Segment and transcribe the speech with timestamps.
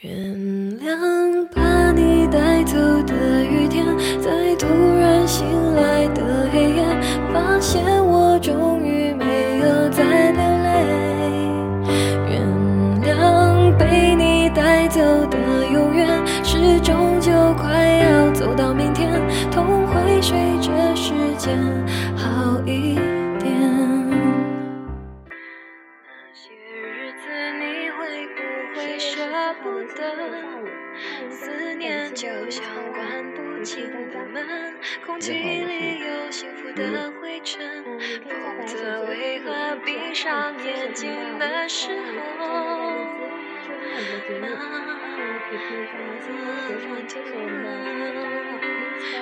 [0.00, 0.12] 原
[0.78, 3.37] 谅把你带走的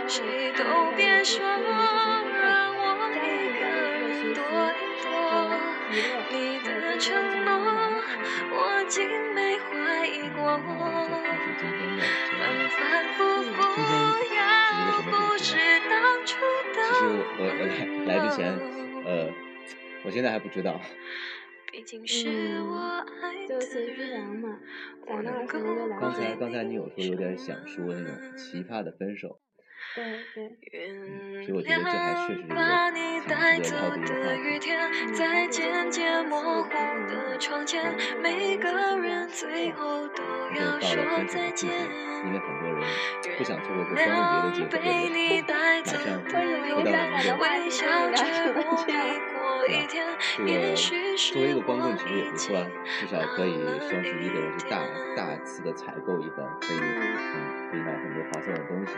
[0.07, 0.63] 谁都
[0.97, 2.81] 别说，让我
[3.17, 3.19] 一
[3.59, 5.07] 个人躲一躲。
[6.31, 6.69] 你的
[6.99, 7.05] 承
[7.45, 7.51] 诺，
[8.53, 8.55] 我
[8.87, 8.95] 竟
[9.35, 10.39] 没怀疑过。
[12.39, 12.41] 反
[12.71, 12.79] 反
[13.17, 13.59] 复复，
[14.37, 14.39] 要
[15.03, 15.49] 不是
[15.91, 16.31] 当初
[16.73, 17.71] 其实的我我我来
[18.07, 18.39] 来之前，
[19.05, 19.09] 呃，
[20.05, 20.81] 我现在还不知道。
[21.77, 24.59] 毕竟是我爱嗯就的随之聊人。
[25.95, 26.15] 刚。
[26.15, 29.43] 才刚才你有说有点想说那种奇葩的分手，
[29.97, 34.67] 对对，原其实我觉得这还确实是一个挺值得聊的一个话的雨题。
[34.67, 36.71] 天，在渐渐模糊
[37.09, 40.23] 的窗前，每个人最后都
[40.55, 41.51] 就要说到了分手再见。
[41.51, 41.73] 的季节，
[42.27, 42.77] 因为很多人
[43.39, 49.97] 不想错过这光棍节的机会，被你带走马上的 为什么永一下远，感到话微题笑可以聊着成不这样必过一天，
[50.37, 50.77] 这个
[51.33, 52.45] 作为一个光棍我其实也已不错
[53.01, 54.77] 至少可以双十一的时候去大
[55.17, 58.93] 大次的采购一番，可以嗯可以买很多划算的东西。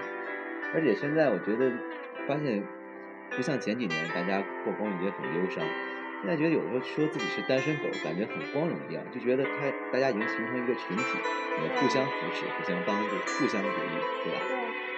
[0.75, 1.73] 而且现在我觉得
[2.27, 2.63] 发现，
[3.31, 5.65] 不像前几年大家过光棍节很忧伤，
[6.21, 11.05] 现在觉得有的时候说自己是单身狗，感觉很光荣一样，就觉得他大家已经形成一个群体，
[11.57, 14.39] 呃，互相扶持、互相帮助、互相鼓励，对吧？
[14.45, 14.53] 对，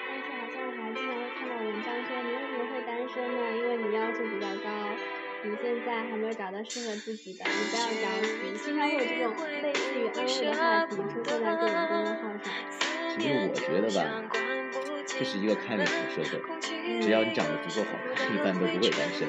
[0.09, 3.39] 但是好像还经常会看到文章说你为什么会单身呢？
[3.55, 4.69] 因为你要求比较高，
[5.45, 8.59] 你现在还没有找到适合自己的，你不要着急。
[8.59, 12.45] 经常会有这种类似于安慰的话题出现在各种公众号上。
[13.15, 14.01] 其实我觉得吧，
[15.21, 16.41] 这是一个看脸的社会，
[17.03, 19.29] 只要你长得足够好看，一般都不会单身。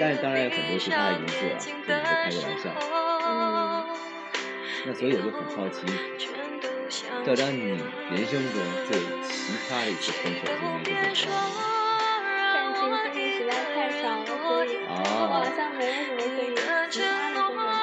[0.00, 2.74] 但是当然有很多其他的因素啊，这只是开个玩笑。
[3.28, 3.86] 嗯，
[4.86, 5.86] 那所以我就很好奇，
[7.24, 7.78] 赵章，你
[8.10, 8.60] 人生中
[8.90, 11.62] 最奇葩的一次分手经历是怎么样的？
[12.50, 16.50] 感情经历实在太少了，所以我好哦，像没有什么可以
[16.90, 17.78] 奇葩的分手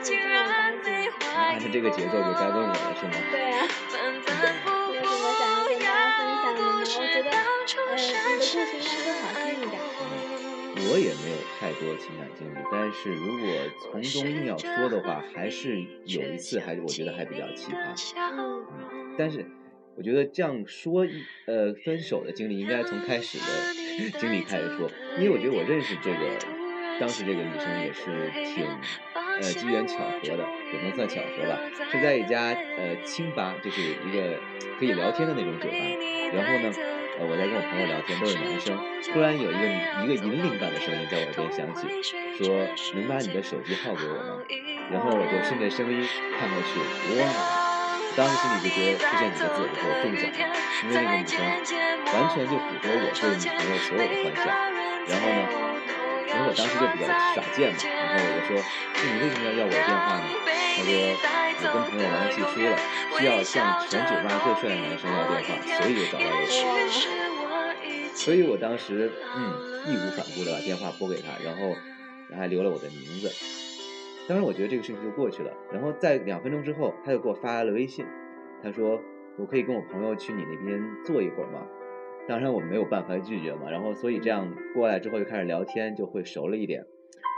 [0.00, 0.88] 经历，都是这样赶紧。
[1.20, 3.12] 那按照这个节奏就该问我了，是吗？
[3.30, 3.68] 对啊。
[6.88, 9.76] 我觉得，呃，你的故事应该会好听一点。
[10.90, 13.46] 我也没有太多情感经历，但是如果
[13.82, 17.94] 从中硬要说的话，还是有一次还我觉得还比较奇葩。
[18.16, 19.44] 嗯嗯，但是
[19.96, 23.44] 我觉得这样说一，呃，分手的经历应该从开始的
[24.18, 26.38] 经历开始说，因为我觉得我认识这个
[26.98, 28.64] 当时这个女生也是挺
[29.40, 31.58] 呃机缘巧合的，也能算巧合吧，
[31.90, 34.38] 是在一家呃清吧，就是一个
[34.78, 35.76] 可以聊天的那种酒吧，
[36.32, 36.74] 然后呢，
[37.18, 38.76] 呃我在跟我朋友聊天，都是男生，
[39.12, 39.64] 突然有一个
[40.04, 41.88] 一个银铃般的声音在我耳边响起，
[42.36, 44.42] 说能把你的手机号给我吗？
[44.90, 46.06] 然后我就顺着声音
[46.38, 46.80] 看过去，
[47.20, 47.26] 哇！
[48.16, 50.50] 当时心里就觉得出现几个字，我说中奖了，
[50.82, 54.50] 因为那个女生完全就符合我对女朋友所有的幻想。
[55.06, 55.77] 然后呢，
[56.28, 60.24] 因为我当时就比较耍贱嘛，然后我就说，那你为什么要要我的电话呢？
[60.76, 60.92] 他说
[61.58, 62.76] 我跟朋友玩游戏输了，
[63.18, 65.48] 需要向全酒吧最帅的男生要电话，
[65.80, 66.46] 所以就找到了我。
[68.14, 69.40] 所以我当时嗯
[69.86, 71.74] 义无反顾的把电话拨给他，然后
[72.36, 73.32] 还留了我的名字。
[74.28, 75.50] 当然，我觉得这个事情就过去了。
[75.72, 78.04] 然后在两分钟之后，他就给我发了微信，
[78.62, 79.00] 他说
[79.40, 81.64] ：“我可以跟我朋友去你那边坐一会儿吗？”
[82.28, 83.70] 当然我没有办法拒绝嘛。
[83.70, 86.84] 然后所以这样过来之后就开始聊天，就会熟了一点。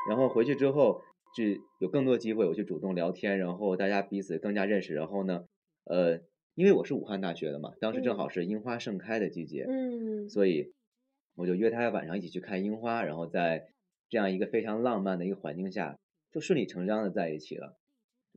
[0.09, 1.03] 然后回去之后
[1.37, 1.45] 就
[1.78, 4.93] 有更多机会我去主动聊天，然后大家彼此更加认识。
[4.95, 5.45] 然后呢，
[5.84, 6.21] 呃，
[6.54, 10.72] 因为我是武汉大学的嘛，当时正好是樱花盛开的季节，嗯所以
[11.36, 13.69] 我就约他晚上一起去看樱花，然后在
[14.09, 15.97] 这样一个非常浪漫的一个环境下，
[16.33, 17.77] 就顺理成章的在一起了。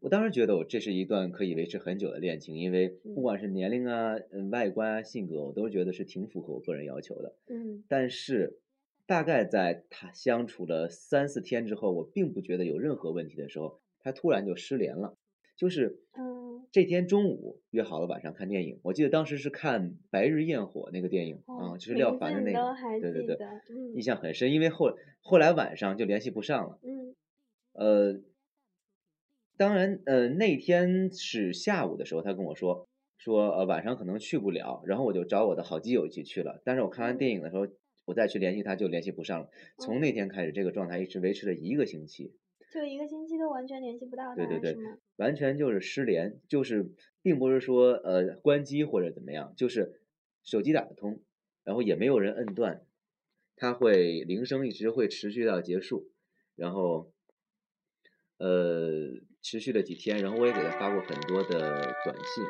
[0.03, 7.33] 我当时觉得我这是一段可以维持很久的恋情，因为不管是年龄啊、嗯外观啊、性格，我都觉得是挺符合我个人要求的。
[7.47, 8.59] 嗯但是
[9.05, 15.15] 大概在他相处了三四天之后，我并不觉得有任何问题的时候，他突然就失联了。
[15.55, 24.51] 就是嗯这天中午约好了晚上看电影，我记得当时是看《白日焰火》那个电影啊、哦就是廖凡的那个对对对，嗯印象很深。
[24.51, 27.15] 因为后后来晚上就联系不上了，嗯
[27.71, 28.19] 呃，
[29.63, 32.85] 当然，呃，那天是下午的时候，他跟我说，
[33.17, 36.61] 说呃晚上可能去不了，然后我就找我的好基友一起去了。
[36.65, 37.65] 但是我看完电影的时候，
[38.03, 39.49] 我再去联系他就联系不上了。
[39.77, 42.35] 从那天开始，这个状态一直维持了一个星期。
[42.73, 44.75] 就一个星期都完全联系不到他，对对对？
[45.15, 50.01] 完全就是失联，就是并不是说呃关机或者怎么样，就是
[50.43, 51.21] 手机打不通，
[51.63, 52.81] 然后也没有人摁断，
[53.55, 56.09] 它会铃声一直会持续到结束，
[56.57, 57.13] 然后
[58.39, 59.09] 呃
[59.41, 61.59] 持续了几天，然后我也给他发过很多的
[62.03, 62.43] 短信，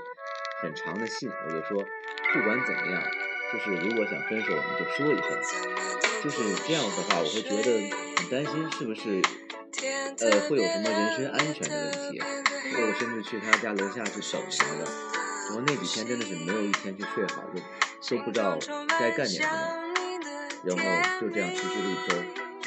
[0.61, 1.77] 很长的信，我就说
[2.33, 3.03] 不管怎么样，
[3.51, 5.27] 就是如果想分手，你就说一声，
[6.23, 7.69] 就是这样的话，我会觉得
[8.17, 9.21] 很担心是不是。
[10.21, 12.19] 呃，会有什么人身安全的问题？
[12.71, 14.85] 所以我甚至去他家楼下去等什么的。
[15.49, 17.43] 然后那几天真的是没有一天去睡好，
[17.99, 18.57] 就都不知道
[18.87, 19.51] 该干点什么。
[20.63, 20.83] 然后
[21.19, 22.15] 就这样持续了一周，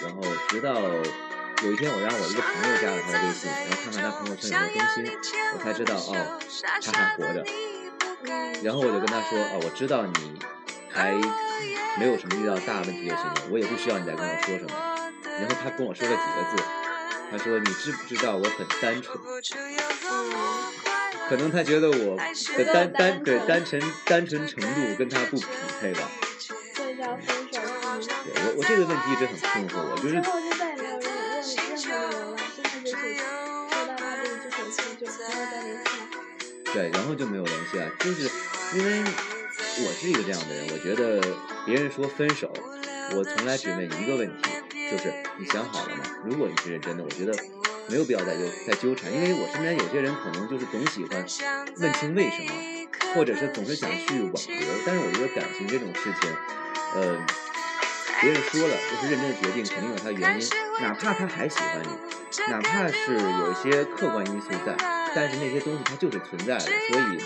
[0.03, 0.75] 然后直到
[1.65, 4.97] 有一天我让我一个朋友加了他的微信，然后看看他朋友圈有没有更新，
[5.55, 6.39] 我才知道哦，
[6.83, 7.45] 他还活着。
[8.63, 10.39] 然后我就跟他说哦，我知道你
[10.91, 11.13] 还
[11.99, 14.73] 没有什么遇到大问题就行了，我也不需要你再跟我说什么。
[15.39, 16.63] 然后他跟我说了几个字。
[17.29, 19.19] 他说：“你知不知道我很单纯？
[21.29, 22.17] 可能他觉得我
[22.57, 25.45] 的单单对单纯单纯程度跟他不匹
[25.81, 26.09] 配吧。
[26.77, 30.23] 对我我这个问题一直很困惑，我就是。
[36.77, 38.31] 对，然后就没有联系了，就是
[38.77, 39.03] 因为
[39.79, 41.19] 我是一个这样的人，我觉得
[41.65, 42.53] 别人说分手，
[43.17, 44.51] 我从来只问一个问题。”
[44.93, 46.05] 就是你想好了吗？
[46.23, 47.35] 如果你是认真的，我觉得
[47.89, 51.25] 没有必要再纠再纠缠，因为我身边有些人可能就是总喜欢
[51.79, 52.53] 问清为什么，
[53.15, 54.69] 或者是总是想去挽留。
[54.85, 56.31] 但是我觉得感情这种事情，
[56.95, 57.19] 呃，
[58.21, 60.47] 别人说了就是认真的决定，肯定有他的原因。
[60.83, 64.77] 哪怕他还喜欢你，哪怕是有一些客观因素在，
[65.17, 66.61] 但是那些东西它就是存在的。
[66.61, 67.19] 所以，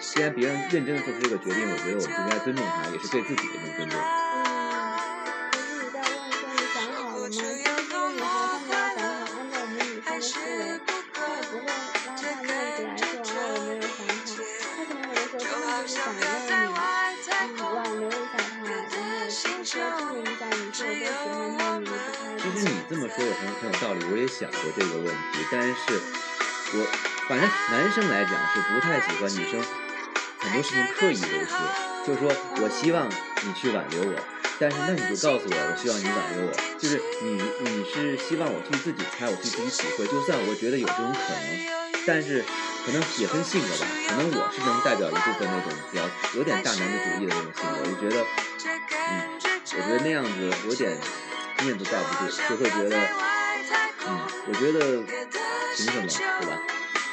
[0.00, 3.98] 既然别人认真的做出这个决定，我觉得我们就应该尊重他，也是对自己的一种尊重。
[22.38, 25.74] 其实你这么说也很很有道理，我也想过这个问题，但是
[26.74, 26.86] 我
[27.28, 29.60] 反正男生来讲是不太喜欢女生
[30.40, 31.52] 很多事情刻意维持，
[32.06, 32.32] 就是说
[32.62, 34.16] 我希望你去挽留我，
[34.58, 41.46] 但是那你就告诉我，我希望你挽留我，就是你你是希望我去自己猜，我去自己体会，就算我觉得有这种可能，
[42.06, 42.42] 但是
[42.86, 46.02] 可能也分性格吧，可能我是能代表一部分那种比较
[46.36, 48.24] 有点大男子主义的那种性格，我就觉得，
[49.12, 49.38] 嗯，
[49.76, 50.96] 我觉得那样子有点。
[51.62, 52.98] 面子挂不住，就会觉得，
[54.04, 54.98] 嗯，我觉得
[55.76, 56.06] 凭什么，
[56.40, 56.52] 对吧？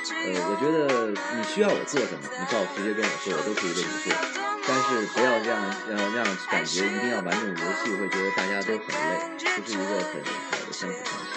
[0.10, 4.12] 呃，我觉得你需要我做什么，你告直接跟我说，我都可以为你做。
[4.68, 5.58] 但是不要这样
[5.90, 9.18] 让让感觉一定要玩这种游戏，会觉得大家都很累，
[9.56, 11.32] 不是一个很好的相处方式。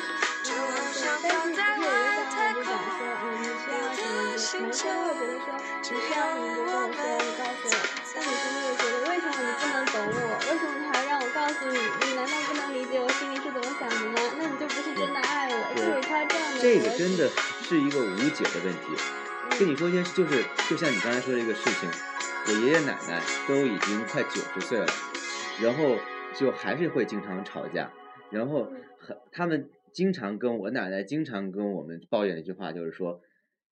[1.22, 4.58] 但是有一个小孩就讲说，嗯，你需要什么？
[4.58, 8.01] 男生会觉得说，你需要什么就跟我说，你告诉我。
[8.14, 10.36] 但女生就会觉得，为什么你不能懂我？
[10.46, 11.78] 为什么你还要让我告诉你？
[11.78, 14.20] 你难道不能理解我心里是怎么想的吗？
[14.36, 15.74] 那你就不是真的爱我。
[15.74, 16.60] 就是他这样的。
[16.60, 17.28] 这个真的
[17.64, 18.92] 是一个无解的问题。
[19.58, 21.88] 跟你说一件事，就是就像你刚才说的一个事情，
[22.46, 24.86] 我爷爷奶奶都已经快九十岁了，
[25.62, 25.96] 然后
[26.34, 27.90] 就还是会经常吵架，
[28.30, 33.20] 然后很他们经常跟我奶奶经常跟我们抱怨一句话，就是说，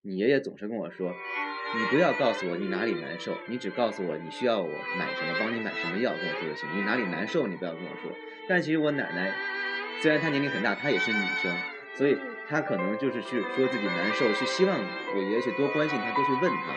[0.03, 1.15] 你爷爷总是跟我说。
[1.73, 6.69] 你不要告诉我你哪里难受，你只告诉我你需要我买什么，帮你买什么药，跟我说就行。
[6.75, 8.11] 你哪里难受，你不要跟我说。
[8.49, 9.33] 但其实我奶奶，
[10.03, 11.55] 虽然她年龄很大，她也是女生，
[11.95, 14.77] 所以她可能就是去说自己难受，是希望
[15.15, 16.75] 我爷爷去多关心她，多去问她，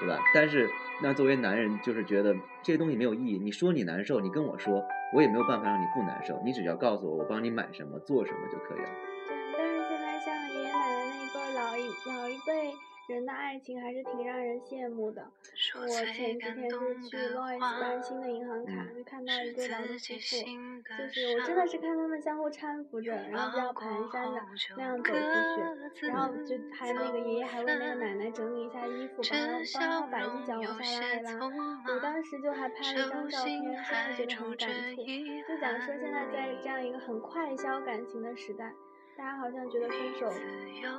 [0.00, 0.18] 对吧？
[0.34, 0.66] 但是
[1.02, 3.38] 那作为男人，就是觉得这些东西没有意义。
[3.38, 6.40] 你说你难受，你跟我说，我也没有办法让你不难受。
[6.42, 8.88] 你只要告诉我，我帮你买什么，做什么就可以了。
[13.62, 15.24] 情还是挺让人羡慕的。
[15.80, 20.36] 我前几天就是去 Lois 办新的银行卡，就看到一对老的夫妇，
[20.98, 24.42] 就是我真的是看他们相互搀扶着，然后比较蹒跚的
[24.76, 31.32] 那样走出去，然后就还那个爷爷还为那个奶奶整理一下衣服，帮她帮她把一脚往下拉一拉。
[31.94, 35.02] 我当时就还拍了一张照片，真的觉得很感触。
[35.48, 38.72] 就讲说现在在这样一个很快消感情的时代。
[39.16, 40.26] 大家好像觉得分手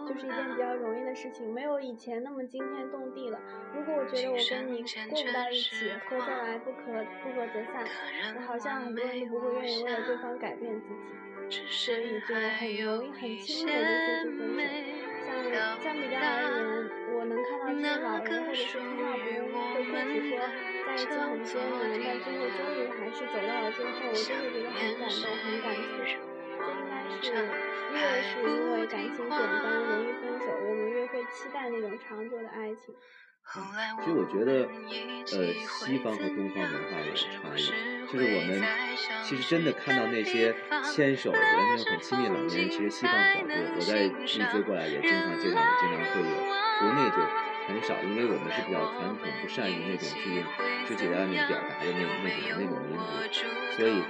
[0.08, 3.40] 就是一件比较容易的事情，没有以前那么惊天动地了。
[3.74, 6.80] 如果我觉得我跟你过不到一起，合得来不可
[7.24, 7.84] 不合则散，
[8.36, 10.88] 我好像很多人都不会愿意为了对方改变自
[11.50, 13.74] 己，所以就很容易很轻易的
[14.26, 14.72] 就说出分手。
[15.52, 16.56] 像相比较而言，
[17.18, 20.38] 我能看到一些老人或者是听到别人会自己说
[20.86, 21.50] 在一起很多
[21.90, 25.66] 年，但最后终于还是走到了最后，我就会觉得很感动、很感
[26.06, 26.33] 触。
[27.22, 27.44] 这应该是
[27.94, 32.94] 越是因为感情简单容易分手，我们越会期待那种长久的爱情。
[33.44, 34.64] 其实我觉得，
[35.36, 37.28] 呃，西方和东方文化有差
[37.58, 37.60] 异，
[38.08, 38.64] 就是我们
[39.22, 43.76] 其实真的看到那些牵手的那种很亲密的老年人，其实西方比较多。
[43.76, 46.40] 我在一直过来也经常见到，经常会有，
[46.80, 47.20] 国内就
[47.68, 50.44] 很少，因为我们是比较传统，不善于那种去用
[50.86, 53.04] 肢体的那种表达的那那种那种民族，
[53.76, 54.04] 所以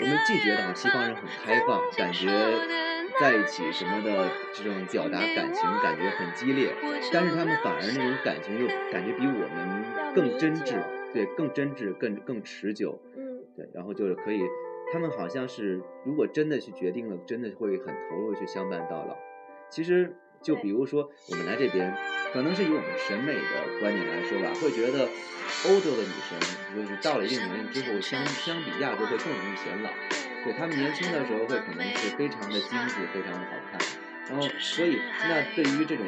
[0.00, 2.28] 我们既觉得啊西方人很开放，感觉。
[3.20, 6.72] 在一起什么的这种表达感情感觉很激烈，
[7.12, 10.80] 但是他们反而那种感情又感觉比我们更真挚，
[11.12, 12.96] 对，更真挚，更更持久。
[13.16, 14.40] 嗯，对，然后就是可以，
[14.92, 19.16] 他们好像是如果真的去决定了，真的会很投入去相伴到老。
[19.68, 21.94] 其实就比如说我们来这边，
[22.32, 25.08] 可能是以我们审美的观点来说吧，会觉得
[25.66, 26.38] 欧洲的女生
[26.74, 29.90] 就是到了一定年龄之后，相相比亚洲会更容易显老。
[30.44, 33.80] 对她们年轻的时候会可能是非常的精致，非常的好看，
[34.30, 36.04] 然后所以那对于这种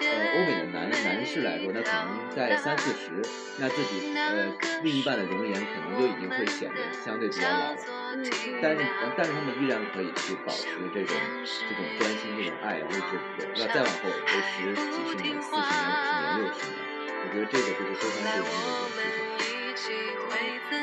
[0.00, 3.10] 呃欧美的男男士来说，那可能在三四十，
[3.58, 4.52] 那自己呃
[4.82, 7.76] 另一半的容颜可能就已经会显得相对比较老了，
[8.60, 8.84] 但是
[9.16, 16.76] 但是他们依然可以去保持这种这种关心、这种爱，或者是要再往后维持几十年、四十年、五十年、六十年，
[17.24, 19.92] 我觉得这个就是非常不容易的一件事情。
[20.62, 20.76] 送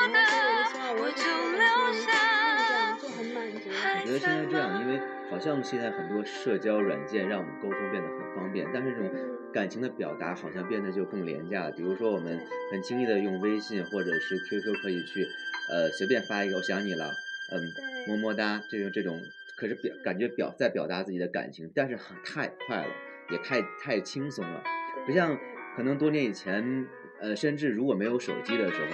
[0.10, 0.26] 的感
[0.74, 3.70] 情，这样就很满足。
[3.70, 9.12] 我觉得现在这样，因为好像现在很多社交软件让我们沟通变得很方便，但是这种
[9.54, 11.72] 感情的表达好像变得就更廉价了。
[11.72, 12.40] 比如说我们
[12.72, 15.28] 很轻易的用微信或者是 QQ 可以去，
[15.72, 17.06] 呃，随便发一个我想你了，
[17.52, 17.62] 嗯，
[18.10, 19.22] 么么哒，这种这种，
[19.56, 22.92] 可是表感觉表在表达自己的感情，但是很太快了，
[23.30, 24.64] 也太太轻松了。
[25.06, 25.38] 不像
[25.76, 26.88] 可能多年以前，
[27.24, 28.92] 呃，甚至如果没有手机的时候，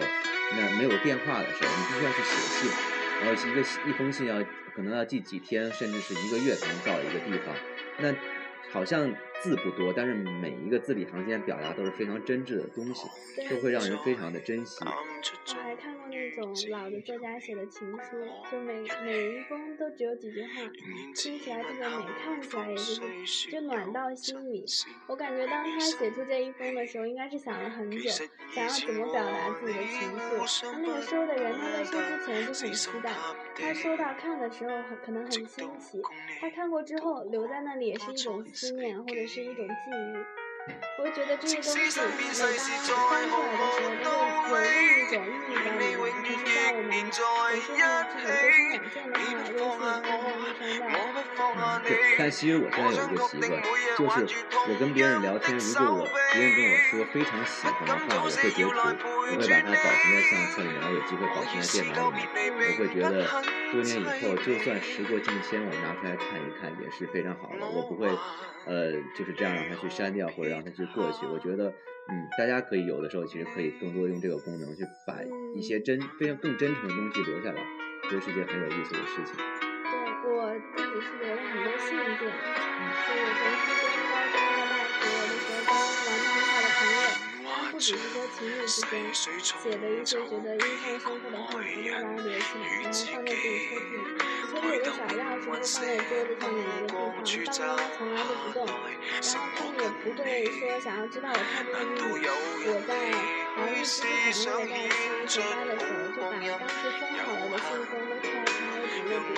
[0.55, 2.71] 那没有电话的时候，你必须要去写信，
[3.21, 4.39] 然后一个一封信要
[4.75, 7.55] 可能要寄几天，甚至是一个月才能到一个地方，
[7.97, 8.13] 那
[8.71, 9.11] 好像。
[9.41, 13.07] 字不多，但是每一个字里行间表达都是非常真挚的东西，
[13.49, 14.83] 都会让人非常的珍惜。
[14.83, 18.17] 我还看过那种老的作家写的情书，
[18.51, 20.49] 就每每一封都只有几句话，
[21.15, 24.65] 听起来特别美，看起来也就是就暖到心里。
[25.07, 28.09] 我感觉当他写出这一封的时候，应该是想了很久，
[28.53, 30.71] 想要怎么表达自己的情愫。
[30.71, 33.11] 他那个收的人，他在收之前就很期待，
[33.55, 36.01] 他收到看的时候很可能很新奇，
[36.41, 39.28] 他看过之后留在那里也是一种思念，或者。
[39.29, 39.93] 是一种记忆，
[40.97, 42.65] 我觉得这些东西每当翻出来的时
[43.29, 43.37] 候，
[44.03, 44.09] 都
[44.49, 44.57] 会
[45.13, 47.05] 有另一种意义在里面。
[47.05, 51.81] 可是在我们有时候这种沟通软件的话，微信经常会删嗯。
[51.83, 53.61] 对，但其实我现在有一个习惯，
[53.97, 62.53] 就是我跟别人聊天，如果我别人跟我说非常喜欢的话，我会截图，我会把它保存在相册里面，有机会保存在电脑里面。
[62.59, 63.25] 我会觉得
[63.71, 67.65] 多年以后，就算时过境迁，我拿出来看一看也是非常好的。
[67.65, 68.09] 我不会。
[68.65, 71.25] 呃，就是这样让它去删掉或者让它去过去。
[71.25, 71.73] 我觉得，
[72.09, 75.15] 嗯，大家可以有的时候其实可以更多用这个功能去把
[75.55, 77.63] 一些真非常更真诚的东西留下来，
[78.11, 79.68] 这是件很有意思的事情。
[80.21, 85.71] 对我自己是留了很多信件，就我从初中、高中到大学，有的时候跟
[86.05, 87.07] 玩的很好的朋友，
[87.43, 89.23] 他们不只是说情侣之间写
[89.77, 94.27] 的一些觉得印象深刻的话，一定要把它留起来，然后放在自己抽屉里。
[94.49, 98.59] 车里有个小钥匙，就放在桌子上面一个地方，爸爸妈妈从来都不动。
[98.65, 102.27] 然后他们也不会说想要知道我太多的秘密。
[102.65, 102.91] 我在
[103.55, 103.95] 华谊机
[104.33, 108.49] 场那个假期回家的时候，就把当时封好了的信封都拆开，
[108.83, 109.37] 一叠叠，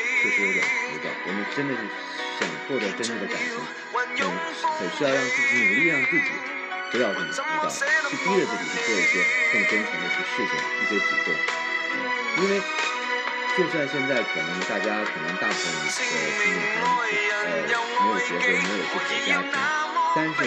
[0.21, 0.69] 确实有点浮
[1.01, 1.81] 躁，我们真的是
[2.37, 4.29] 想获得真正的感情，很
[4.77, 6.29] 很需要让自己努力让自己
[6.93, 7.65] 不要这么浮躁，
[8.05, 11.33] 去逼着自己去做一些更真诚的一些事情，一些举动，
[12.37, 12.61] 因为
[13.57, 19.57] 就算现在可能大家可能大部分的听众还呃没有结婚，没有自己的家庭，
[20.15, 20.37] 但是。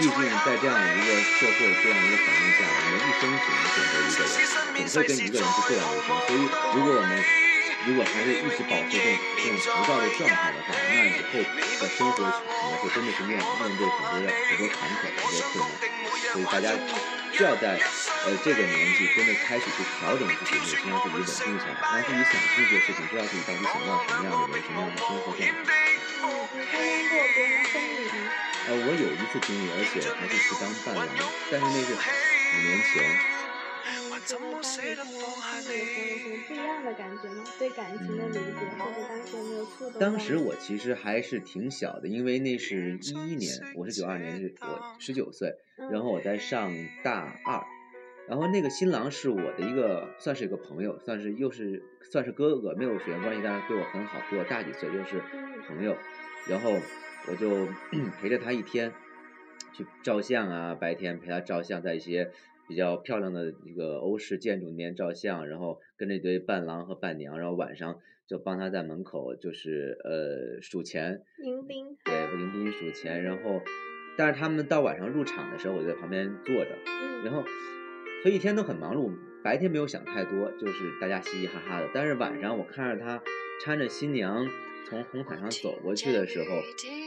[0.00, 4.32] 毕竟在这样一个社会、这样一个环境下，我们一生只能选择一个人，
[4.88, 5.84] 总会跟一个人去过一生。
[6.24, 6.40] 所以，
[6.72, 7.12] 如果我们
[7.86, 9.08] 如果还是一直保持这种
[9.40, 11.40] 这种浮躁的状态的话，那以后
[11.80, 12.28] 在生活可
[12.68, 13.42] 能会真的是面面
[13.76, 15.72] 对很多很多坎坷、很多困难。
[16.30, 16.76] 所以大家
[17.32, 17.80] 需要在
[18.26, 25.48] 呃这个年纪真的开始去调整自己，内心让自己稳定下来，让自己想清楚事情，知道自己到底想要什么样的人、什么样的生活状态。
[26.52, 28.28] 你参加过别人婚礼吗？
[28.68, 31.08] 呃，我有一次经历，而且还是去当伴郎，
[31.50, 33.39] 但是那是五年前。
[34.30, 34.60] 有什么
[36.46, 37.44] 不一样的感觉吗？
[37.58, 38.40] 对感情的理解，
[38.78, 40.00] 或者当时有没有触动？
[40.00, 45.56] 当时我其实还是挺小的，因为那是一一年，我是九二年，是我十九岁，
[45.90, 46.72] 然后我在上
[47.02, 47.64] 大二，
[48.28, 55.20] 然后那个新郎是我的一个，算是一个朋友，算是又是算是哥哥，没有血缘关系，但是对我很好，比我大几岁，又是
[55.66, 55.96] 朋友，
[56.46, 56.78] 然后。
[57.28, 57.68] 我就
[58.18, 58.94] 陪着他一天，
[59.74, 62.32] 去照相啊，白天陪他照相，在一些
[62.70, 67.98] 比较漂亮的一个欧式建筑里面照相，然后跟着一堆伴郎和伴娘，然后晚上
[68.28, 73.60] 就帮他在门口就是呃数钱，迎宾，对，迎宾数钱，然后
[74.16, 76.70] 但是他们到晚上入场的时候，我就在旁边坐着，
[77.24, 77.42] 然后
[78.22, 79.12] 所以一天都很忙碌，
[79.42, 83.20] 白天没有想太多，就是大家嘻嘻哈哈的，但是晚上我看着他
[83.66, 84.46] 搀着新娘。
[84.88, 86.46] 从红毯上走过去的时候，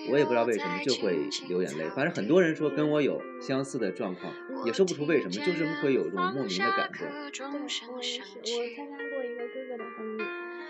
[0.10, 1.90] 我也不知道为什么就会流眼泪。
[1.96, 4.34] 反正很多人说跟我有相似的状况，
[4.66, 7.08] 也说不出为什么，就是会有一种莫名的感动。
[7.08, 8.22] 对，我也是。
[8.22, 10.24] 我参加过一个哥哥的婚礼，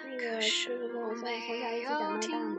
[0.10, 0.24] 那个
[0.68, 2.58] 哥哥跟我算从小一起长到大嘛。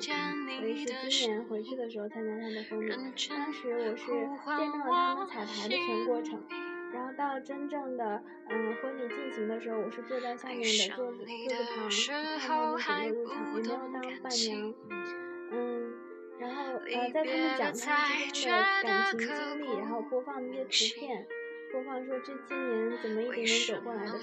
[0.60, 2.90] 我也是今年回去的时候参加他的婚礼，
[3.28, 6.40] 当时我是见证了他们彩排的全过程。
[6.94, 11.64] 然后到真正的嗯婚礼进行的时候，我是坐在下面的桌子桌子
[12.46, 13.12] 旁，看他们整个
[13.50, 14.74] 入场，也没有当伴娘，
[15.50, 15.92] 嗯，
[16.38, 19.28] 然后呃在他们讲他们之间的感情经
[19.60, 21.26] 历，然后播放那些图片，
[21.72, 24.18] 播放说这些年怎么一点点走过来的时候，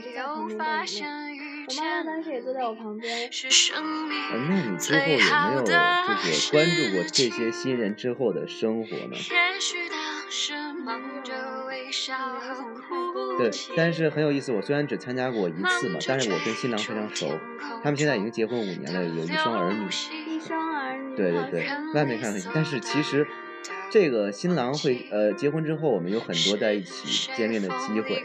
[0.00, 1.42] 就在旁边流泪。
[1.64, 3.30] 我妈妈当时也坐在我旁边。
[3.76, 5.72] 嗯，那你之后有没有就
[6.32, 9.16] 是关注过这些新人之后的生活呢？
[13.38, 14.52] 对，但是很有意思。
[14.52, 17.38] 我虽然只参加过一次嘛，但是我跟新郎非常熟。
[17.82, 19.86] 他们现在已经结婚五年了，有一双儿女。
[20.26, 21.16] 一双儿女。
[21.16, 23.26] 对对对，外面看很但是其实
[23.90, 28.24] 这个新郎会呃结婚之后，我们有很多在一起见面的机会。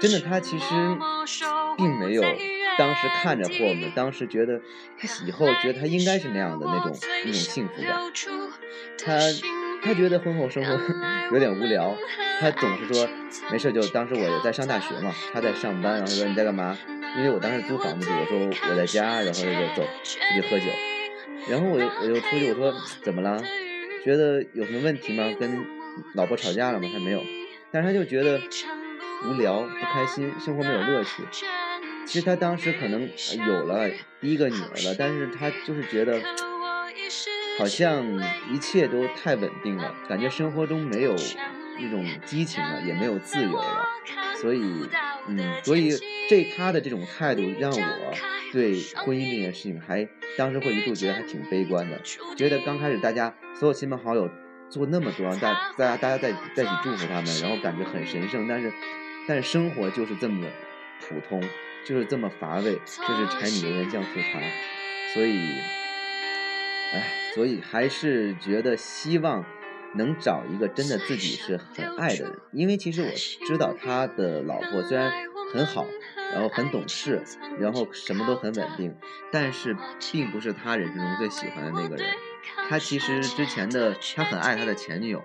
[0.00, 0.64] 真的，他其实
[1.76, 2.22] 并没有
[2.76, 4.60] 当时看着或我们当时觉得
[4.98, 7.98] 他以后觉得他应该是那样的那种那种幸福感。
[8.98, 9.18] 他。
[9.84, 10.72] 他觉得婚后生活
[11.32, 11.94] 有点无聊，
[12.40, 13.06] 他总是说
[13.52, 16.76] 没事就当时我在上大学嘛，他在上班，然后说你在干嘛？
[17.18, 20.64] 因为我当时租房子住，我说我在家，然后他就走出去喝酒，
[21.48, 23.42] 然后我就我就出去我说怎么了？
[24.04, 25.30] 觉得有什么问题吗？
[25.38, 25.64] 跟
[26.14, 26.88] 老婆吵架了吗？
[26.92, 27.22] 他没有，
[27.70, 28.40] 但是他就觉得
[29.28, 31.22] 无聊不开心，生活没有乐趣。
[32.06, 33.08] 其实他当时可能
[33.46, 33.88] 有了
[34.20, 36.20] 第一个女儿了，但是他就是觉得。
[37.58, 38.04] 好像
[38.50, 41.14] 一切都太稳定了，感觉生活中没有
[41.80, 43.86] 那种激情了，也没有自由了，
[44.40, 44.88] 所以，
[45.28, 45.90] 嗯，所以
[46.28, 48.14] 这他的这种态度让我
[48.52, 52.00] 对婚姻这件事情还当时会一度觉得还挺悲观的，
[52.36, 54.28] 觉得刚开始大家所有亲朋好友
[54.68, 58.72] 做那么多，大大家大家在在一起祝福他们，然后感觉很神圣，但是
[59.28, 60.46] 但是生活就是这么
[61.00, 61.40] 普通，
[61.86, 64.40] 就是这么乏味，就是柴米油盐酱醋茶，
[65.14, 65.38] 所以。
[66.92, 67.02] 哎，
[67.34, 69.44] 所以还是觉得希望
[69.96, 75.10] 能找一个真的自己是很爱的人，因为其实我知道他的老婆虽然
[75.52, 75.86] 很好，
[76.32, 77.22] 然后很懂事，
[77.58, 78.94] 然后什么都很稳定，
[79.30, 79.76] 但是
[80.12, 82.06] 并不是他人生中最喜欢的那个人。
[82.68, 85.22] 他其实之前的他很爱他的前女友，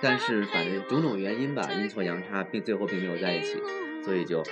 [0.00, 3.60] 但是反正种种原因吧，阴错阳差，并最后并没有在一起，
[4.04, 4.42] 所以就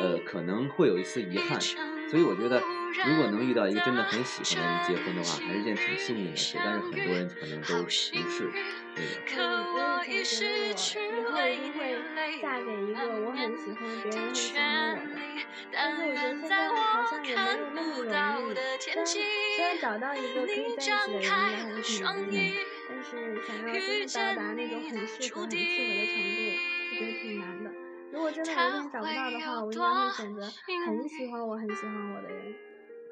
[0.00, 1.60] 呃可能会有一丝遗憾。
[1.60, 2.62] 所以我觉得，
[3.06, 6.58] 如果能遇到一个真的很喜欢的人结婚的话，还是件挺幸运的事。
[6.62, 8.28] 但是很多人可能都不是那个。
[8.98, 11.80] 我以前觉得我以后一定会
[12.42, 15.10] 嫁给一个我很喜欢、别人很喜欢我的。
[15.70, 18.06] 但是我觉得现在好像也没有那么容
[18.50, 18.54] 易。
[18.80, 19.06] 虽然
[19.56, 22.34] 虽然找到一个可以在一起的人应该还是挺容易，
[22.88, 23.10] 但是
[23.46, 26.40] 想要真的到达那种很适合、很契合的程度，
[26.90, 27.66] 我觉得挺难的。
[28.10, 30.40] 如果真的有一天找不到的话，我应该会选择
[30.86, 32.54] 很喜欢我、很喜欢我的人。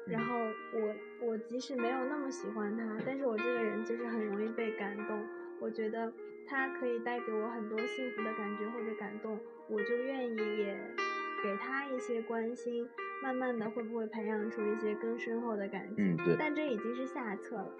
[0.09, 0.35] 然后
[0.73, 5.23] 我我即使没有那么喜欢他，但是我这个人就是很容易被感动。
[5.59, 6.11] 我觉得
[6.47, 9.39] 他可以带给我很多幸福的感觉或者感动，
[9.69, 10.77] 我就愿意也
[11.43, 12.87] 给他一些关心。
[13.23, 16.13] 慢慢的，会不会培养出一些更深厚的感情？
[16.13, 16.35] 嗯，对。
[16.37, 17.71] 但这已经是下策了。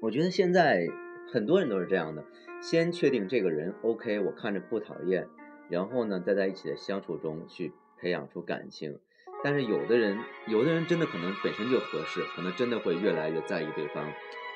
[0.00, 0.88] 我觉得现在
[1.32, 2.24] 很多人都是这样的，
[2.60, 5.28] 先确定这个人 OK，我看着不讨厌。
[5.68, 8.98] 然后呢，再在一起的相处中去培养出感情，
[9.44, 14.04] 但是有的人，有的人真的可能本身就合适，可能真的会越来越在意对方，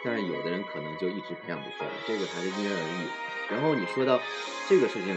[0.05, 3.55] 但是有的人可能就一直培养不出来，这个还是因人而异。
[3.55, 4.19] 然后你说到
[4.69, 5.16] 这个事情，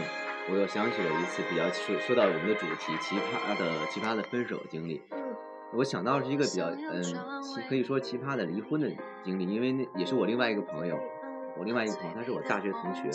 [0.50, 5.00] 我又想起了一次比较说说到我们的主题奇葩的奇葩的分手经历，
[5.72, 7.02] 我想到是一个比较嗯，
[7.68, 8.90] 可以说奇葩的离婚的
[9.24, 10.98] 经历，因为那也是我另外一个朋友，
[11.56, 13.10] 我另外一个朋友，他是我大学同学。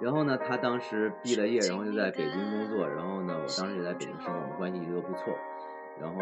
[0.00, 2.86] 然后呢，他当时毕了业，然后就在北京工作。
[2.88, 5.32] 然后呢，我当时也在北京生活，我们关系一直都不错。
[6.00, 6.20] 然后，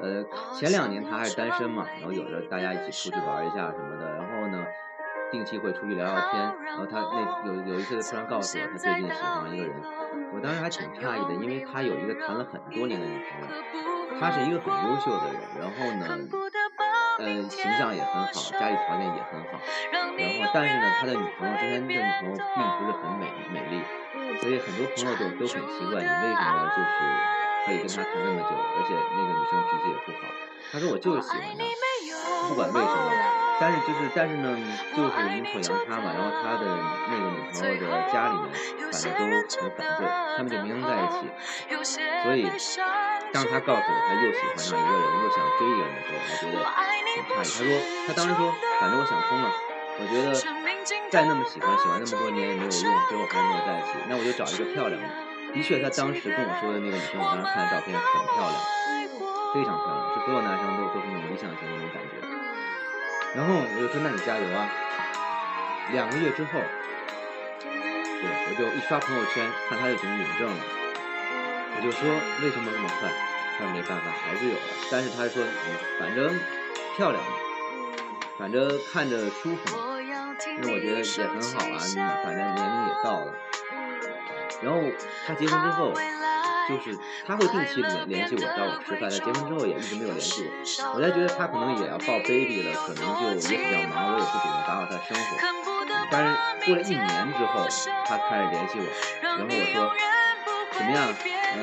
[0.00, 4.08] 呃，前两年他还是单身嘛，然后有着大家一起出去玩一下什么的。
[4.16, 4.64] 然后呢，
[5.30, 6.54] 定期会出去聊聊天。
[6.64, 9.74] 然后他那有有一次突然告诉我，他最近喜欢一个人。
[10.32, 15.42] 我当时还挺诧异的，因为他有一个谈了很多年的女朋友，他是一个很优秀的人。
[15.58, 16.06] 然后呢。
[17.18, 19.60] 呃，形象也很好，家里条件也很好，
[20.20, 23.80] 然后但是呢，他的女朋友之前的女朋友并不是很美美丽，
[24.40, 26.88] 所以很多朋友都都很奇怪，你为什么就是
[27.64, 30.28] 可以跟他谈那么久，而且那个女生脾气也不好。
[30.72, 31.64] 他说我就是喜欢他，
[32.48, 33.10] 不管为什么，
[33.58, 34.54] 但是就是但是呢，
[34.94, 36.64] 就是阴错阳差嘛，然后他的
[37.08, 38.52] 那个女朋友的家里面
[38.92, 40.06] 反正都很反对，
[40.36, 41.26] 他们就没能在一起，
[42.22, 42.46] 所以。
[43.32, 46.58] 当他告诉我他又喜欢上一个人，又想追一个人的时候，我觉得
[47.14, 47.38] 挺诧异。
[47.38, 47.62] 他说，
[48.08, 49.46] 他当时说，反正我想通了，
[50.00, 50.32] 我觉得
[51.12, 53.92] 再那么喜欢，喜欢那么多年也没有用，最后还是没有在一起。
[54.08, 55.06] 那我就找一个漂亮的。
[55.52, 58.56] 的确，他当时跟我说的那个女生，我当时看的照片很漂亮，
[59.52, 62.16] 非常漂亮，是所有男生都都是那种理想型的那种感觉。
[63.36, 64.66] 然后我就说，那你加油啊！
[65.92, 66.62] 两个月之后，
[67.60, 70.62] 对，我就一刷朋友圈，看他已经领证了。
[71.76, 72.08] 我就说
[72.40, 73.10] 为什么那么快？
[73.58, 74.64] 他说没办法，孩子有了。
[74.90, 75.66] 但是他说，嗯，
[75.98, 76.30] 反正
[76.96, 77.30] 漂亮嘛，
[78.38, 79.76] 反正看着舒服
[80.54, 80.60] 嘛。
[80.62, 81.78] 那我觉得也很好啊，
[82.24, 83.32] 反正年龄也到了。
[84.62, 84.80] 然后
[85.26, 85.92] 他结婚之后，
[86.68, 89.08] 就是他会定期联联系我，找我吃饭。
[89.08, 90.50] 他结婚之后也一直没有联系
[90.84, 90.92] 我。
[90.96, 95.30] 我才觉得他可能也要抱 baby 了，可能就也比较忙，我也不主动打扰他生活。
[96.10, 96.28] 但是
[96.66, 97.64] 过了一年之后，
[98.04, 98.86] 他开始联系我，
[99.22, 99.88] 然后我说
[100.72, 100.98] 怎么样？
[101.56, 101.58] 嗯，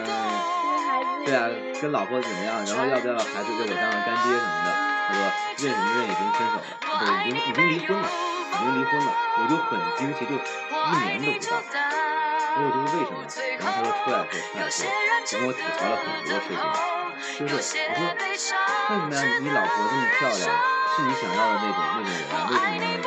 [1.26, 1.50] 对啊，
[1.82, 2.66] 跟老婆怎么样？
[2.66, 4.70] 然后要不要孩子给我当个干爹什么的？
[5.08, 5.20] 他说
[5.60, 6.64] 认什么认已经分手了，
[7.00, 8.08] 对，已经已经离婚了，
[8.52, 9.10] 已经离婚了。
[9.38, 11.78] 我就很惊奇，就一年都不到。
[12.54, 13.16] 所以我就问为什么？
[13.60, 14.80] 然后他说出来说出来说，
[15.26, 16.58] 就跟我吐槽了很多事情。
[17.38, 19.18] 就是我说为什么呀？
[19.42, 20.42] 你老婆这么漂亮，
[20.96, 22.50] 是你想要的那种那种人啊？
[22.50, 22.98] 为什么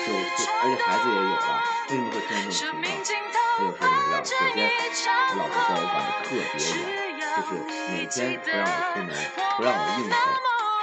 [0.00, 1.48] 就就而且孩子也有了，
[1.88, 3.40] 为什么会出现这种情况？
[3.56, 4.20] 他就说怎么样？
[4.20, 4.68] 首先，
[5.30, 6.68] 我老婆对我管的特别严，
[7.20, 7.48] 就是
[7.88, 9.10] 每天不让我出门，
[9.56, 10.12] 不让我应酬，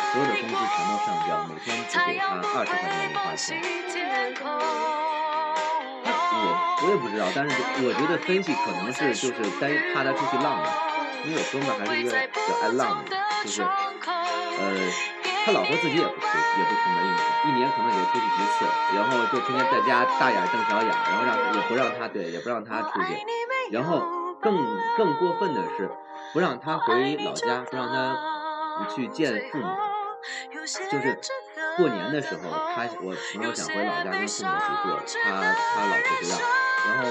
[0.09, 3.61] 所有的工资全都上交，每天只给他二十块钱零花钱。
[6.33, 6.43] 我
[6.83, 10.67] 我也不知道，但是我觉得分析可能是就是担怕他出去浪嘛，
[11.25, 14.65] 因为我哥们还是一个比较爱浪的，就是呃。
[15.47, 16.27] 他老婆自己也不出，
[16.59, 23.15] 也不出门应酬，一年可能也就出去几次，然后就天天在家大眼瞪小眼，然后让也不让他对，也不让他出去，
[23.71, 24.03] 然后
[24.41, 24.57] 更
[24.97, 25.89] 更过分的是，
[26.33, 29.69] 不让他回老家，不让他去见父母，
[30.51, 31.17] 就是
[31.77, 32.41] 过年的时候，
[32.73, 36.33] 他我朋友想回老家跟父母一起过，他他老婆不让，
[36.87, 37.05] 然后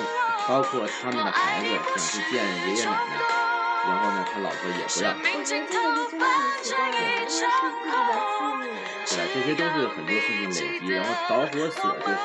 [0.49, 3.15] 包括他们的孩子想去见爷爷奶奶。
[3.87, 5.15] 然后呢，他老婆也不让。
[5.15, 6.29] 我觉得这个就真的很
[6.61, 8.67] 奇怪，因为是自己的父母。
[9.07, 12.23] 对啊，这些都是很多事情累积，然后导火索就是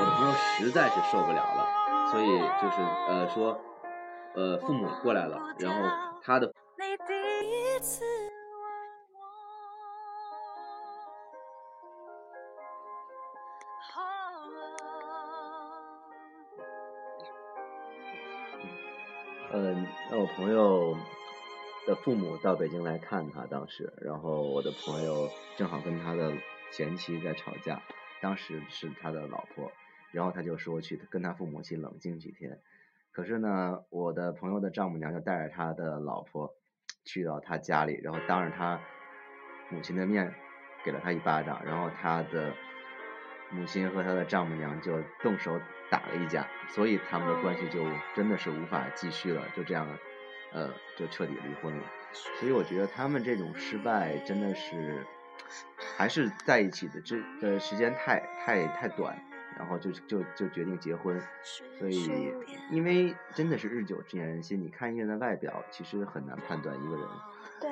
[0.00, 1.62] 我的朋友实在是受不了了，
[2.10, 2.26] 所以
[2.60, 3.56] 就是呃说，
[4.34, 5.88] 呃父母过来了，然后
[6.24, 6.52] 他的。
[20.36, 20.96] 朋友
[21.86, 26.32] 的父母到北京来看他，当时，然后我的朋友正好跟他的
[26.72, 27.82] 前妻在吵架，
[28.20, 29.70] 当时是他的老婆，
[30.10, 32.58] 然后他就说去跟他父母亲冷静几天。
[33.10, 36.54] 可是呢，我的朋友的丈母娘就带着他的老婆
[37.04, 38.80] 去到他家里，然后当着他
[39.68, 40.34] 母亲的面
[40.82, 42.54] 给了他一巴掌，然后他的
[43.50, 49.86] 母亲和他的丈母娘就动手打了一架，所以他们的关系就真的是无法继续了，就这样。
[50.52, 51.84] 呃，就彻底离婚了，
[52.38, 55.04] 所以我觉得他们这种失败真的是，
[55.96, 59.16] 还是在一起的这的时间太太太短，
[59.58, 61.20] 然后就就就决定结婚，
[61.78, 62.32] 所以
[62.70, 67.06] 因为真的是日久见人心，你看一个人的外表，其实很难判断一个人。
[67.60, 67.70] 对。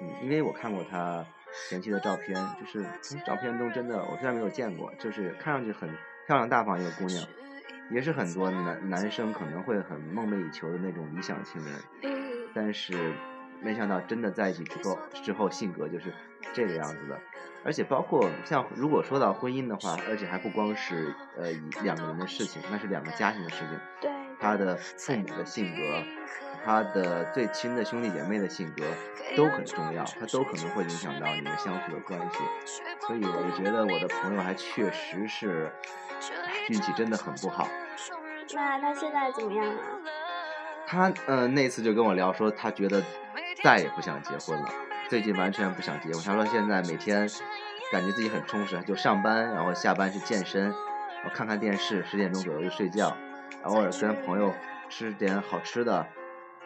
[0.00, 1.26] 嗯，因为我看过他
[1.68, 2.86] 前期的照片，就是
[3.26, 5.90] 照片中真的我虽然没有见过，就是看上去很
[6.26, 7.26] 漂亮大方一个姑娘。
[7.90, 11.74] 也是很多男男生可能会很梦寐以求的那种理想情人，
[12.54, 13.12] 但是
[13.60, 16.12] 没想到真的在一起之后，之后性格就是
[16.52, 17.18] 这个样子的。
[17.64, 21.50] 而且包括像如果说到婚姻的话，而且还不光是呃
[21.82, 24.10] 两个人的事情，那是两个家庭的事情。
[24.40, 26.02] 他的父母的性格，
[26.64, 28.84] 他的最亲的兄弟姐妹的性格
[29.36, 32.38] 都很重要，他都可能会影响到你们相处的关系。
[33.06, 35.72] 所以我就觉得我的朋友还确实是。
[36.68, 37.68] 运气真的很不好。
[38.52, 40.02] 那他现在怎么样啊？
[40.84, 43.00] 他呃那次就跟我聊说，他觉得
[43.62, 44.68] 再也不想结婚了。
[45.08, 46.20] 最近完全不想结婚。
[46.24, 47.28] 他说现在每天
[47.92, 53.16] 感觉自己很充实，就上班，然后下班去健身，然后看看电视，十点钟左右就睡觉，
[53.62, 54.52] 偶尔跟朋友
[54.88, 56.04] 吃点好吃的，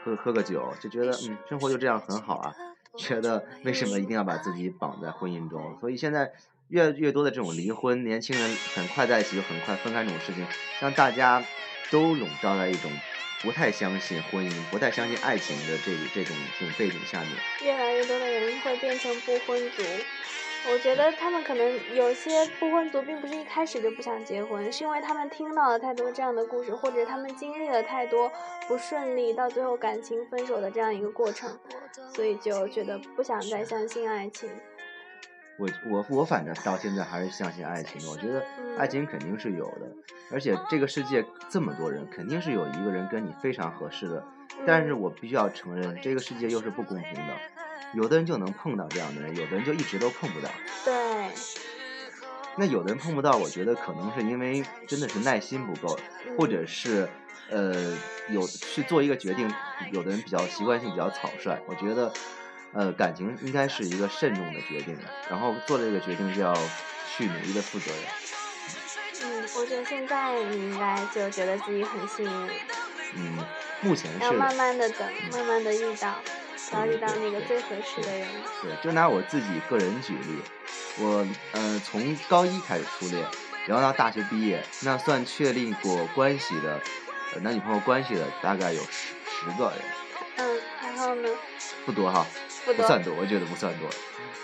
[0.05, 2.55] 喝喝个酒，就觉得嗯生活就这样很好啊。
[2.97, 5.79] 觉得为什么一定要把自己绑在婚姻中？
[5.81, 6.33] 所以现在。
[6.69, 10.47] 越越多的这种离婚，年轻人很快在一起就很快分开这种事情，
[10.81, 11.45] 让大家
[11.91, 12.91] 都笼罩在一种
[13.43, 17.31] 不太相信婚姻、不太相信爱情的这这种这种背景下面。
[17.63, 19.83] 越来越多的人会变成不婚族，
[20.71, 28.31] 我觉得他们可能有些不婚族并不是一开始就不想结婚，是因为他们听到了太多这样的故事，或者他们经历了太多
[28.69, 31.51] 不顺利，到最后感情分手的这样一个过程，
[32.15, 34.49] 所以就觉得不想再相信爱情。
[35.59, 38.43] 我我我反正到现在还是相信爱情的，我觉得
[38.79, 39.93] 爱情肯定是有的，
[40.33, 44.25] 而且这个世界这么多人，肯定是有一个人跟你非常合适的。
[44.67, 47.35] 但是我必须要承认，这个世界又是不公平的，
[47.93, 50.49] 有的人就能碰到这样的人，有的人就一直都碰不到。
[50.85, 50.95] 对。
[52.57, 55.99] 那有的人碰不到，我觉得可能是因为真的是耐心不够，
[56.39, 57.09] 或者是
[57.51, 57.97] 呃
[58.29, 59.53] 有去做一个决定，
[59.93, 62.13] 有的人比较习惯性比较草率，我觉得。
[62.75, 64.97] 呃，感情应该是一个慎重的决定，
[65.29, 66.55] 然后做这个决定就要
[67.07, 68.03] 去努力的负责任。
[69.25, 72.51] 嗯，我觉得现在你应该就觉得自己很幸运。
[73.15, 73.45] 嗯，
[73.83, 74.21] 目前是。
[74.21, 76.42] 要慢慢的等，慢慢的遇到，然
[76.81, 78.29] 后遇到那个最合适的人。
[78.63, 80.43] 对，就拿我自己个人举例，
[80.99, 83.27] 我呃从高一开始初恋，
[83.67, 86.81] 然后到大学毕业，那算确立过关系的
[87.41, 89.79] 男女朋友关系的大概有十十个人。
[90.37, 91.29] 嗯，然后呢？
[91.85, 92.27] 不多哈。
[92.65, 93.91] 不算多，我觉得不算多。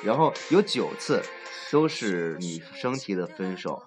[0.03, 1.23] 然后有九次
[1.71, 3.81] 都是女生提的分手，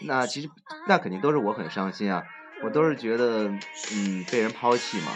[0.00, 0.50] 那其实
[0.86, 2.22] 那肯定都是我很伤心啊，
[2.62, 3.48] 我都是觉得
[3.94, 5.12] 嗯被人抛弃嘛，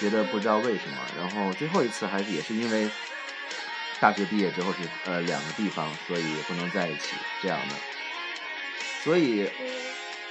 [0.00, 0.96] 觉得不知道为什么。
[1.18, 2.90] 然后最后一次还是也是因为
[4.00, 7.74] 大学毕业之后是呃两个地方，所以不能在一起这样的。
[9.04, 9.48] 所以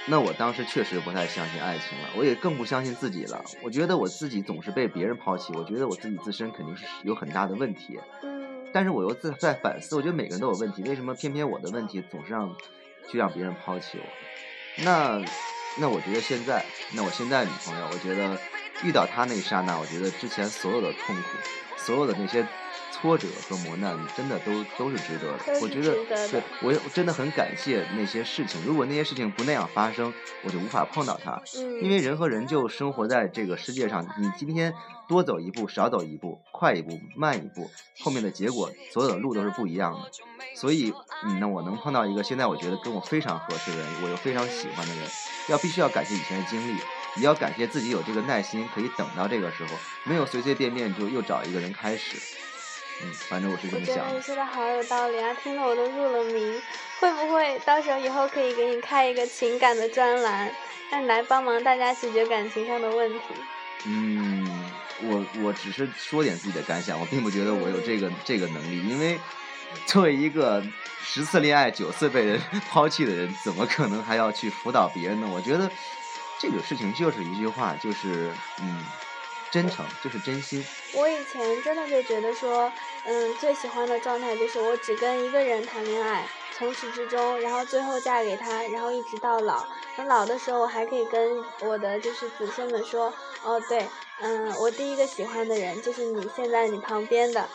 [0.06, 3.44] 那我当时确实不太相信爱情了，我也更不相信自己了。
[3.62, 7.98] 我觉得我自己总是被别人抛弃，我觉得我自己自身肯定是有很大的问题。
[8.72, 12.54] 但是我又在在反思，我觉得每个人都有问题，为什么偏偏我的问题总是让
[13.10, 14.84] 去让别人抛弃我？
[14.84, 15.20] 那
[15.78, 18.38] 那我觉得现在，那我现在女朋友，我觉得
[18.82, 21.22] 遇到他那一刹那，我觉得之前所有的痛苦，
[21.76, 22.46] 所有的那些。
[22.92, 25.94] 挫折和磨难真的都都是值得的，我觉得
[26.28, 28.60] 对我真的很感谢那些事情。
[28.66, 30.12] 如果那些事情不那样发生，
[30.42, 31.40] 我就无法碰到他。
[31.80, 34.74] 因为人和人就生活在这个世界上，你今天
[35.08, 40.10] 多走一步，少走一步，快一步，慢一步，后面的结果所有的路都是不一样的。
[40.54, 40.92] 所以，
[41.24, 45.08] 嗯，那我能碰到一个现在我觉得跟我非常合适的人，我又非常喜欢的人，
[45.48, 46.78] 要必须要感谢以前的经历，
[47.16, 52.16] 也要感谢自己有这个耐心可以等到这个时候，没有随随便便就又找一个人开始。
[53.02, 53.96] 嗯，反正我是这么想。
[53.96, 56.60] 我觉得你说的好有道理啊，听得我都入了迷。
[57.00, 60.52] 会不会到时候以后可以给你开一个情感的专栏，
[60.90, 63.24] 让你来帮忙大家解决感情上的问题？
[63.86, 64.70] 嗯，
[65.02, 69.18] 我我只是说点自己的感想，我并不觉得我有这个这个能力，因为
[69.86, 70.62] 作为一个
[71.02, 75.26] 十次恋爱九次被人 抛弃的人，怎么可能还要去辅导别人呢？
[75.32, 75.70] 我觉得
[76.40, 78.86] 这个事情就是一句话，就是嗯，
[79.50, 80.64] 真诚，就是真心。
[80.94, 82.72] 我以前真的就觉得说，
[83.04, 86.26] 嗯，最喜欢的状态就是我只跟一个人谈恋爱，
[86.56, 89.66] 从始至终，然后最后嫁给他，然后一直到老。
[89.98, 93.12] 等老的时候，我还可以跟我的就是子孙们说，
[93.44, 93.86] 哦，对，
[94.22, 97.46] 嗯，我第一个喜欢的人就是你现在你旁边的，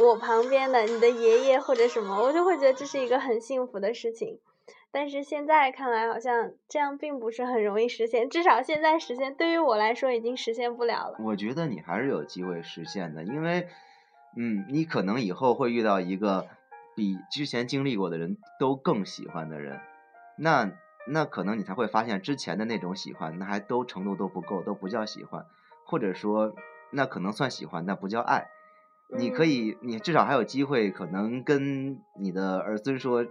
[0.00, 4.40] 我旁边的你的爷爷或者什么，我就会觉得这是一个很幸福的事情。
[4.90, 8.30] 但是现在看来，好像这样并不是很容易实现。
[8.30, 11.16] 至少现在实现，对于我来说已经实现不了了。
[11.20, 13.68] 我觉得你还是有机会实现的，因为，
[14.34, 16.46] 嗯，你可能以后会遇到一个
[16.96, 19.78] 比之前经历过的人都更喜欢的人，
[20.38, 20.72] 那
[21.06, 25.44] 那可能你才会发现之前的那种喜欢，那还都程度都不够，都不叫喜欢，
[25.84, 26.54] 或者说
[26.90, 28.48] 那可能算喜欢，那不叫爱。
[29.18, 33.26] 你可以，你至少还有机会，可能跟你的儿孙说。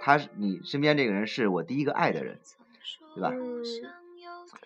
[0.00, 2.38] 他是你身边这个人是我第一个爱的人，
[3.14, 3.30] 对吧？
[3.32, 3.62] 嗯。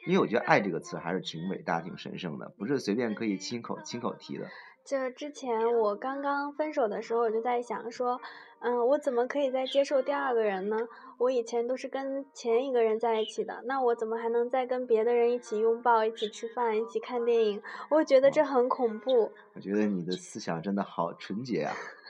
[0.06, 4.46] 因为我觉得“爱”这个词还是挺伟大、挺神圣的，不是随便可以亲口亲口提的。
[4.84, 8.20] 就之前我刚刚分手的时候，我就在想说，
[8.60, 10.76] 嗯，我怎么可以再接受第二个人呢？
[11.16, 17.62] 我以前都是跟前一个人在一起的，那我怎么还能再跟别的人一起拥抱、一起吃饭、一起看电影？
[17.88, 19.32] 我觉得这很恐怖。
[19.54, 21.74] 我觉得你的思想真的好纯洁啊！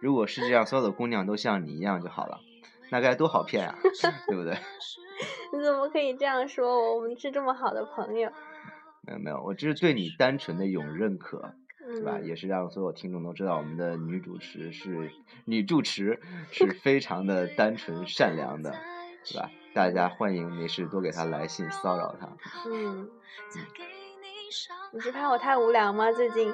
[0.00, 2.40] 如果世界上所有的姑娘都像你一样就好了，
[2.90, 3.78] 那该多好骗啊，
[4.26, 4.56] 对不对？
[5.52, 6.96] 你怎么可以这样说我？
[6.96, 8.30] 我们是这么好的朋友。
[9.02, 11.54] 没有没有，我这是对你单纯的一种认可，
[11.86, 12.18] 对吧？
[12.22, 15.10] 也是让所有听众都知道我们的女主持是
[15.44, 18.70] 女主持是非常的单纯善良的，
[19.24, 19.50] 对吧？
[19.74, 22.28] 大家欢迎没事多给她来信骚扰她。
[22.66, 23.08] 嗯。
[24.92, 26.10] 你是怕我太无聊吗？
[26.12, 26.52] 最近？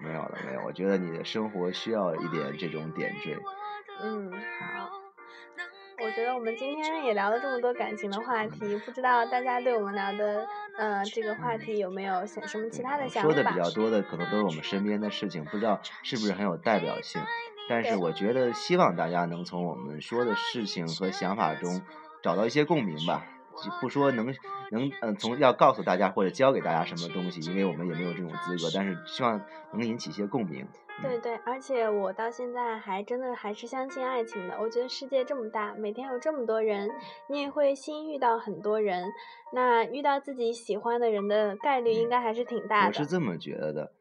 [0.00, 0.62] 没有了，没有。
[0.64, 3.38] 我觉得你的生活需要一点这种点缀。
[4.02, 4.90] 嗯，好。
[6.02, 10.46] 我觉得我们今天也聊了这么多感情的话题，不知道大家对我们聊的
[10.78, 13.28] 呃这个话题有没有想什么其他的想法？
[13.28, 17.20] 说的比较多的可能都是我们身边的事情，不知道是不是很有代表性。
[17.68, 21.82] 但是我觉得希望大家能从我们说的事情和想法中
[22.22, 23.26] 找到一些共鸣吧。
[23.80, 24.34] 不说能
[24.70, 29.40] 能嗯从要告诉大家或者教给大家什么东西，因为我们也没有这种资格，但是希望
[29.72, 30.66] 能引起一些共鸣。
[31.02, 34.56] 对对，而且我到现在还真的还是相信爱情的。
[34.60, 36.90] 我觉得世界这么大，每天有这么多人，
[37.28, 39.10] 你也会新遇到很多人，
[39.52, 42.88] 那遇到自己喜欢的人的概率应该还是挺大的。
[42.88, 43.92] 我是这么觉得的，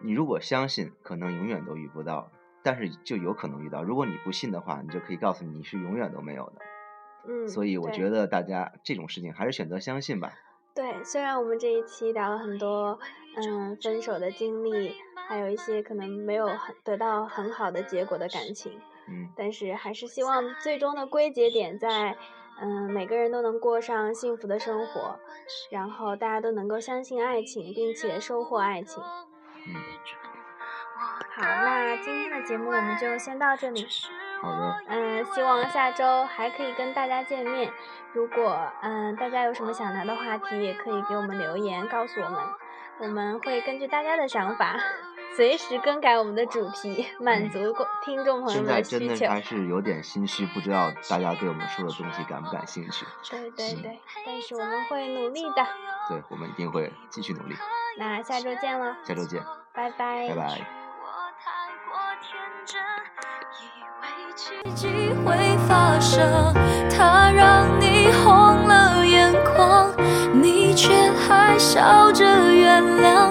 [0.00, 2.30] 你如果相信，可能永远都遇不到，
[2.62, 3.82] 但是就有可能遇到。
[3.82, 6.62] 如果你不信的话，你就可以告诉你，你是永远都没有的。
[7.26, 10.32] 嗯，所以我觉得大家这种事情还是选择相信吧。
[10.74, 12.98] 对，虽然我们这一期聊了很多，
[13.36, 14.96] 嗯，分手的经历，
[15.28, 22.16] 还有一些可能没有很得到很好的结果的感情，嗯，但是还是希望最终的归结点在，
[22.60, 25.16] 嗯，每个人都能过上幸福的生活，
[25.70, 29.00] 然后大家都能够相信爱情，并且收获爱情。
[29.68, 29.74] 嗯，
[31.36, 33.86] 好，那今天的节目我们就先到这里。
[34.40, 37.70] 好的，嗯，希望下周还可以跟大家见面。
[38.12, 42.38] 如果嗯大家有什么想聊的话题，也可以给我们留言告诉我们，
[42.98, 44.78] 我们会根据大家的想法，
[45.34, 48.98] 随时更改我们的主题，满足听众朋友们的需求。
[48.98, 53.06] 现在真的还是有点心虚，不知道大家对我们说的东西感不感兴趣。
[53.30, 55.66] 对对对，但是我们会努力的。
[56.08, 57.56] 对，我们一定会继续努力。
[57.96, 58.96] 那下周见了。
[59.04, 59.42] 下周见。
[59.72, 60.28] 拜拜。
[60.28, 60.83] 拜拜。
[64.64, 64.88] 奇迹
[65.24, 66.54] 会发生，
[66.88, 68.34] 它让你红
[68.66, 69.90] 了眼眶，
[70.32, 70.90] 你却
[71.28, 73.28] 还笑着原谅。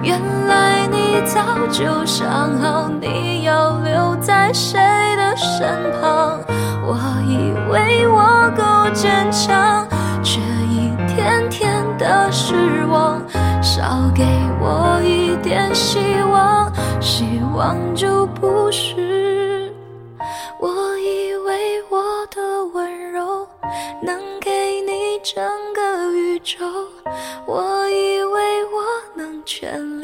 [0.00, 4.78] 原来你早就想好，你要留在谁
[5.16, 5.68] 的身
[6.00, 6.38] 旁。
[6.84, 6.96] 我
[7.26, 9.84] 以为我够坚强，
[10.22, 12.54] 却一天天的失
[12.86, 13.20] 望。
[13.60, 14.24] 少给
[14.60, 15.98] 我一点希
[16.30, 19.45] 望，希望就不是。
[20.58, 23.46] 我以为我的温柔
[24.02, 26.56] 能给你整个宇宙
[27.46, 28.82] 我以为我
[29.14, 29.86] 能全力